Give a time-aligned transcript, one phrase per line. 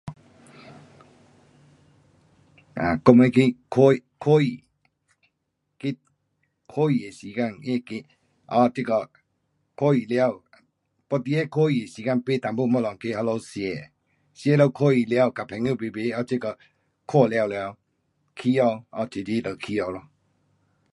[2.73, 3.79] 啊，我们去看，
[4.23, 4.63] 看戏。
[5.79, 5.99] 去
[6.67, 8.07] 看戏的时间，去那个，
[8.47, 9.11] 啊这个，
[9.75, 13.91] 看戏了，要得那看戏的时间买一点东西去那里吃，
[14.33, 16.57] 吃了看戏了跟朋友排排啊这个
[17.05, 17.77] 看了了，
[18.35, 20.03] 回家 um 直直就回家咯。